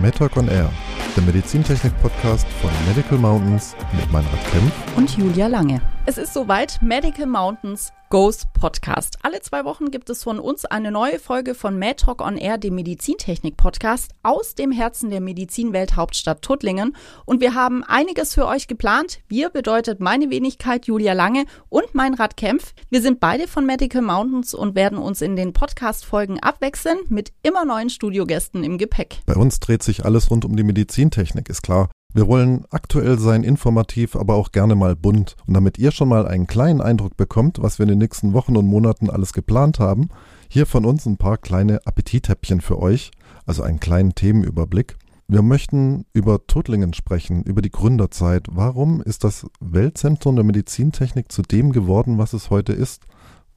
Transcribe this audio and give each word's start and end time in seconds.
MedTalk 0.00 0.36
on 0.36 0.48
Air, 0.48 0.70
der 1.16 1.22
Medizintechnik-Podcast 1.24 2.46
von 2.60 2.70
Medical 2.88 3.18
Mountains 3.18 3.76
mit 3.92 4.10
Meinrad 4.10 4.50
Kempf 4.50 4.72
und 4.96 5.16
Julia 5.16 5.46
Lange. 5.46 5.80
Es 6.10 6.18
ist 6.18 6.34
soweit, 6.34 6.82
Medical 6.82 7.26
Mountains 7.26 7.92
Ghost 8.08 8.52
Podcast. 8.52 9.18
Alle 9.22 9.42
zwei 9.42 9.64
Wochen 9.64 9.92
gibt 9.92 10.10
es 10.10 10.24
von 10.24 10.40
uns 10.40 10.64
eine 10.64 10.90
neue 10.90 11.20
Folge 11.20 11.54
von 11.54 11.78
Mad 11.78 12.02
Talk 12.04 12.20
on 12.20 12.36
Air, 12.36 12.58
dem 12.58 12.74
Medizintechnik-Podcast 12.74 14.10
aus 14.24 14.56
dem 14.56 14.72
Herzen 14.72 15.10
der 15.10 15.20
Medizinwelt 15.20 15.94
Hauptstadt 15.94 16.42
Tuttlingen. 16.42 16.96
Und 17.26 17.40
wir 17.40 17.54
haben 17.54 17.84
einiges 17.84 18.34
für 18.34 18.48
euch 18.48 18.66
geplant. 18.66 19.20
Wir 19.28 19.50
bedeutet 19.50 20.00
meine 20.00 20.30
Wenigkeit 20.30 20.86
Julia 20.86 21.12
Lange 21.12 21.44
und 21.68 21.94
mein 21.94 22.14
Rad 22.14 22.36
Kempf. 22.36 22.74
Wir 22.88 23.02
sind 23.02 23.20
beide 23.20 23.46
von 23.46 23.64
Medical 23.64 24.02
Mountains 24.02 24.52
und 24.52 24.74
werden 24.74 24.98
uns 24.98 25.22
in 25.22 25.36
den 25.36 25.52
Podcast-Folgen 25.52 26.40
abwechseln 26.40 26.98
mit 27.08 27.32
immer 27.44 27.64
neuen 27.64 27.88
Studiogästen 27.88 28.64
im 28.64 28.78
Gepäck. 28.78 29.20
Bei 29.26 29.36
uns 29.36 29.60
dreht 29.60 29.84
sich 29.84 30.04
alles 30.04 30.28
rund 30.28 30.44
um 30.44 30.56
die 30.56 30.64
Medizintechnik, 30.64 31.48
ist 31.48 31.62
klar. 31.62 31.88
Wir 32.12 32.26
wollen 32.26 32.64
aktuell 32.70 33.20
sein, 33.20 33.44
informativ, 33.44 34.16
aber 34.16 34.34
auch 34.34 34.50
gerne 34.50 34.74
mal 34.74 34.96
bunt. 34.96 35.36
Und 35.46 35.54
damit 35.54 35.78
ihr 35.78 35.92
schon 35.92 36.08
mal 36.08 36.26
einen 36.26 36.48
kleinen 36.48 36.80
Eindruck 36.80 37.16
bekommt, 37.16 37.62
was 37.62 37.78
wir 37.78 37.84
in 37.84 37.90
den 37.90 37.98
nächsten 37.98 38.32
Wochen 38.32 38.56
und 38.56 38.66
Monaten 38.66 39.08
alles 39.08 39.32
geplant 39.32 39.78
haben, 39.78 40.08
hier 40.48 40.66
von 40.66 40.84
uns 40.84 41.06
ein 41.06 41.18
paar 41.18 41.38
kleine 41.38 41.86
Appetithäppchen 41.86 42.60
für 42.60 42.80
euch, 42.80 43.12
also 43.46 43.62
einen 43.62 43.78
kleinen 43.78 44.16
Themenüberblick. 44.16 44.96
Wir 45.28 45.42
möchten 45.42 46.04
über 46.12 46.44
Tuttlingen 46.48 46.94
sprechen, 46.94 47.44
über 47.44 47.62
die 47.62 47.70
Gründerzeit. 47.70 48.48
Warum 48.50 49.00
ist 49.00 49.22
das 49.22 49.46
Weltzentrum 49.60 50.34
der 50.34 50.44
Medizintechnik 50.44 51.30
zu 51.30 51.42
dem 51.42 51.70
geworden, 51.70 52.18
was 52.18 52.32
es 52.32 52.50
heute 52.50 52.72
ist? 52.72 53.04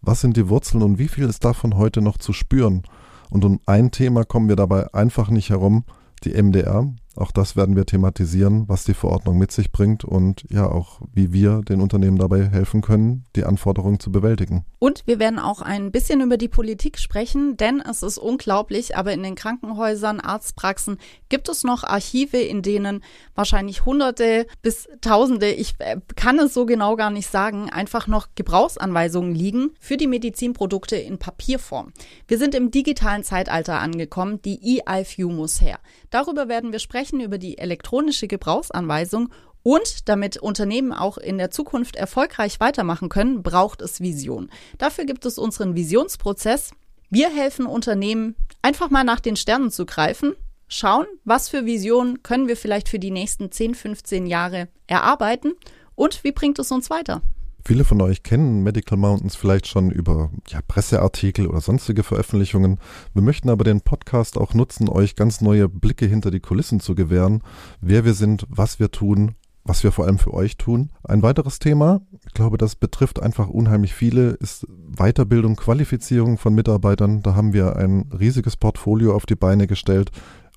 Was 0.02 0.22
sind 0.22 0.38
die 0.38 0.50
Wurzeln 0.50 0.84
und 0.84 1.00
wie 1.00 1.08
viel 1.08 1.24
ist 1.24 1.44
davon 1.44 1.76
heute 1.76 2.04
noch 2.04 2.20
zu 2.20 2.34
spüren? 2.34 2.84
Und 3.32 3.46
um 3.46 3.60
ein 3.66 3.90
Thema 3.90 4.26
kommen 4.26 4.50
wir 4.50 4.56
dabei 4.56 4.94
einfach 4.94 5.32
nicht 5.32 5.50
herum, 5.50 5.86
die 6.24 6.40
MDR, 6.40 6.94
auch 7.16 7.32
das 7.32 7.56
werden 7.56 7.76
wir 7.76 7.86
thematisieren, 7.86 8.68
was 8.68 8.86
die 8.86 8.96
Verordnung 8.96 9.38
mit 9.38 9.52
sich 9.52 9.72
bringt 9.72 10.04
und 10.04 10.46
ja 10.50 10.68
auch, 10.70 11.02
wie 11.14 11.32
wir 11.32 11.62
den 11.62 11.80
Unternehmen 11.80 12.18
dabei 12.18 12.50
helfen 12.50 12.82
können, 12.82 13.26
die 13.36 13.44
Anforderungen 13.44 14.00
zu 14.00 14.12
bewältigen. 14.12 14.66
Und 14.80 15.04
wir 15.06 15.20
werden 15.20 15.38
auch 15.38 15.62
ein 15.62 15.92
bisschen 15.92 16.22
über 16.22 16.38
die 16.38 16.48
Politik 16.48 16.98
sprechen, 16.98 17.56
denn 17.56 17.82
es 17.82 18.02
ist 18.02 18.18
unglaublich, 18.18 18.98
aber 18.98 19.14
in 19.14 19.22
den 19.22 19.36
Krankenhäusern, 19.36 20.20
Arztpraxen 20.20 20.98
gibt 21.30 21.50
es 21.50 21.64
noch 21.64 21.84
Archive, 21.84 22.38
in 22.38 22.64
denen 22.64 23.04
wahrscheinlich 23.36 23.86
Hunderte 23.86 24.48
bis 24.62 24.88
Tausende, 25.02 25.52
ich 25.52 25.76
äh, 25.80 25.98
kann 26.16 26.40
es 26.40 26.54
so 26.54 26.66
genau 26.66 26.96
gar 26.96 27.12
nicht 27.12 27.30
sagen, 27.30 27.70
einfach 27.70 28.08
noch 28.08 28.30
Gebrauchsanweisungen 28.36 29.36
liegen 29.36 29.72
für 29.80 29.98
die 29.98 30.08
Medizinprodukte 30.08 30.96
in 30.96 31.20
Papierform. 31.20 31.94
Wir 32.28 32.38
sind 32.40 32.56
im 32.56 32.72
digitalen 32.72 33.24
Zeitalter 33.24 33.80
angekommen, 33.80 34.42
die 34.42 34.82
EIFU 34.86 35.30
muss 35.30 35.62
her. 35.62 35.80
Darüber 36.10 36.48
werden 36.48 36.72
wir 36.72 36.80
sprechen 36.80 37.03
sprechen 37.04 37.20
über 37.20 37.38
die 37.38 37.58
elektronische 37.58 38.30
Gebrauchsanweisung 38.30 39.30
und 39.62 40.08
damit 40.08 40.38
Unternehmen 40.38 40.94
auch 40.94 41.18
in 41.18 41.38
der 41.38 41.52
Zukunft 41.52 41.98
erfolgreich 41.98 42.62
weitermachen 42.62 43.10
können, 43.10 43.44
braucht 43.44 43.82
es 43.82 44.00
Vision. 44.00 44.50
Dafür 44.78 45.04
gibt 45.04 45.26
es 45.26 45.38
unseren 45.38 45.76
Visionsprozess. 45.76 46.72
Wir 47.10 47.30
helfen 47.30 47.66
Unternehmen, 47.66 48.36
einfach 48.62 48.90
mal 48.90 49.04
nach 49.04 49.20
den 49.20 49.36
Sternen 49.36 49.70
zu 49.70 49.86
greifen, 49.86 50.34
schauen, 50.70 51.06
was 51.26 51.50
für 51.50 51.66
Visionen 51.66 52.24
können 52.24 52.48
wir 52.48 52.56
vielleicht 52.56 52.88
für 52.88 53.00
die 53.00 53.12
nächsten 53.12 53.52
10, 53.52 53.76
15 53.76 54.26
Jahre 54.26 54.70
erarbeiten 54.88 55.52
und 55.96 56.24
wie 56.24 56.32
bringt 56.32 56.58
es 56.58 56.72
uns 56.72 56.90
weiter. 56.90 57.22
Viele 57.66 57.86
von 57.86 58.02
euch 58.02 58.24
kennen 58.24 58.62
Medical 58.64 58.98
Mountains 58.98 59.38
vielleicht 59.38 59.68
schon 59.68 59.90
über 59.90 60.32
ja, 60.50 60.60
Presseartikel 60.68 61.48
oder 61.48 61.62
sonstige 61.62 62.04
Veröffentlichungen. 62.04 62.78
Wir 63.14 63.22
möchten 63.22 63.50
aber 63.50 63.64
den 63.64 63.80
Podcast 63.80 64.38
auch 64.38 64.54
nutzen, 64.54 64.90
euch 64.90 65.16
ganz 65.16 65.40
neue 65.40 65.70
Blicke 65.70 66.06
hinter 66.06 66.30
die 66.30 66.42
Kulissen 66.42 66.82
zu 66.82 66.94
gewähren, 66.94 67.42
wer 67.80 68.04
wir 68.04 68.16
sind, 68.16 68.46
was 68.50 68.80
wir 68.80 68.92
tun, 68.92 69.36
was 69.64 69.82
wir 69.86 69.94
vor 69.94 70.06
allem 70.06 70.20
für 70.20 70.34
euch 70.34 70.58
tun. 70.58 70.90
Ein 71.06 71.24
weiteres 71.24 71.60
Thema, 71.60 72.02
ich 72.28 72.34
glaube, 72.34 72.58
das 72.58 72.76
betrifft 72.76 73.22
einfach 73.22 73.48
unheimlich 73.48 73.94
viele, 73.94 74.32
ist 74.32 74.68
Weiterbildung, 74.98 75.56
Qualifizierung 75.56 76.38
von 76.38 76.54
Mitarbeitern. 76.54 77.22
Da 77.22 77.34
haben 77.34 77.54
wir 77.54 77.78
ein 77.78 78.10
riesiges 78.12 78.58
Portfolio 78.58 79.16
auf 79.16 79.26
die 79.26 79.36
Beine 79.36 79.68
gestellt 79.68 80.12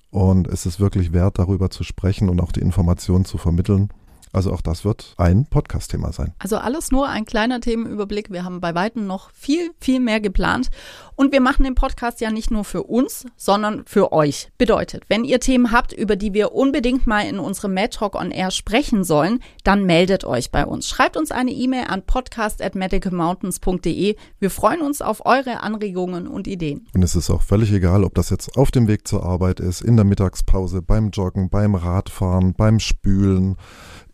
und 0.09 0.49
es 0.49 0.65
ist 0.65 0.81
wirklich 0.81 1.13
wert, 1.13 1.39
darüber 1.39 1.69
zu 1.69 1.85
sprechen 1.85 2.27
und 2.27 2.41
auch 2.41 2.51
die 2.51 2.59
Informationen 2.59 3.23
zu 3.23 3.37
vermitteln. 3.37 3.93
Also 4.33 4.51
auch 4.51 4.61
das 4.61 4.85
wird 4.85 5.13
ein 5.17 5.45
Podcast-Thema 5.45 6.13
sein. 6.13 6.33
Also 6.39 6.57
alles 6.57 6.91
nur 6.91 7.07
ein 7.07 7.25
kleiner 7.25 7.59
Themenüberblick. 7.59 8.31
Wir 8.31 8.43
haben 8.43 8.61
bei 8.61 8.75
weitem 8.75 9.07
noch 9.07 9.31
viel, 9.31 9.71
viel 9.79 9.99
mehr 9.99 10.19
geplant. 10.19 10.69
Und 11.15 11.31
wir 11.31 11.41
machen 11.41 11.63
den 11.63 11.75
Podcast 11.75 12.21
ja 12.21 12.29
nicht 12.29 12.51
nur 12.51 12.63
für 12.63 12.83
uns, 12.83 13.25
sondern 13.35 13.83
für 13.85 14.11
euch. 14.11 14.49
Bedeutet, 14.59 15.03
wenn 15.07 15.23
ihr 15.23 15.39
Themen 15.39 15.71
habt, 15.71 15.93
über 15.93 16.15
die 16.15 16.33
wir 16.33 16.53
unbedingt 16.53 17.07
mal 17.07 17.21
in 17.21 17.39
unserem 17.39 17.73
Mad 17.73 17.89
Talk 17.89 18.13
on 18.13 18.29
Air 18.29 18.51
sprechen 18.51 19.03
sollen, 19.03 19.39
dann 19.63 19.85
meldet 19.85 20.25
euch 20.25 20.51
bei 20.51 20.63
uns. 20.65 20.87
Schreibt 20.87 21.17
uns 21.17 21.31
eine 21.31 21.51
E-Mail 21.51 21.85
an 21.87 22.03
podcast.medicalmountains.de. 22.03 24.15
Wir 24.39 24.49
freuen 24.51 24.81
uns 24.81 25.01
auf 25.01 25.25
eure 25.25 25.61
Anregungen 25.61 26.27
und 26.27 26.47
Ideen. 26.47 26.85
Und 26.93 27.01
es 27.01 27.15
ist 27.15 27.31
auch 27.31 27.41
völlig 27.41 27.71
egal, 27.71 28.03
ob 28.03 28.13
das 28.13 28.29
jetzt 28.29 28.55
auf 28.57 28.69
dem 28.69 28.87
Weg 28.87 29.07
zur 29.07 29.23
Arbeit 29.23 29.59
ist, 29.59 29.81
in 29.81 29.95
der 29.95 30.05
Mittagspause, 30.05 30.83
beim 30.83 31.09
Joggen, 31.09 31.49
beim 31.49 31.73
Radfahren, 31.73 32.53
beim 32.53 32.79
Spülen 32.79 33.55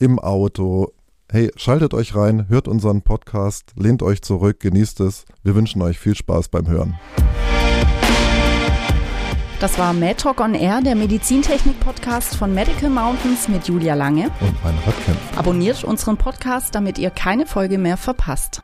im 0.04 0.20
Auto. 0.20 0.92
Hey, 1.32 1.52
schaltet 1.56 1.94
euch 1.94 2.14
rein, 2.14 2.48
hört 2.50 2.68
unseren 2.68 3.02
Podcast, 3.02 3.72
lehnt 3.78 4.04
euch 4.04 4.22
zurück, 4.22 4.60
genießt 4.60 5.00
es. 5.00 5.26
Wir 5.44 5.56
wünschen 5.56 5.82
euch 5.82 5.98
viel 5.98 6.16
Spaß 6.16 6.50
beim 6.50 6.68
Hören. 6.68 7.00
Das 9.62 9.80
war 9.80 9.94
Mad 9.94 10.16
Talk 10.16 10.42
on 10.42 10.56
Air, 10.56 10.82
der 10.82 10.96
Medizintechnik-Podcast 10.96 12.36
von 12.36 12.54
Medical 12.54 12.90
Mountains 12.90 13.48
mit 13.48 13.66
Julia 13.70 13.94
Lange 13.94 14.26
und 14.42 14.64
mein 14.64 14.76
Radkämpf. 14.86 15.38
Abonniert 15.38 15.86
unseren 15.86 16.18
Podcast, 16.18 16.76
damit 16.76 17.00
ihr 17.00 17.10
keine 17.10 17.46
Folge 17.46 17.78
mehr 17.78 17.96
verpasst. 17.96 18.62